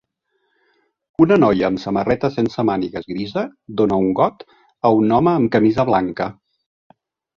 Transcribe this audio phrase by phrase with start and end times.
[1.25, 3.43] Una noia amb samarreta sense mànigues grisa
[3.83, 4.43] dona un got
[4.91, 6.33] a un home amb camisa blanca.